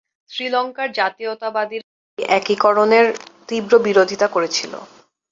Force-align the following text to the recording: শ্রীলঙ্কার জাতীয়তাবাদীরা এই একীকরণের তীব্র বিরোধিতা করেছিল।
শ্রীলঙ্কার 0.31 0.89
জাতীয়তাবাদীরা 0.91 1.87
এই 2.17 2.25
একীকরণের 2.37 3.05
তীব্র 3.47 3.73
বিরোধিতা 3.79 4.27
করেছিল। 4.27 4.73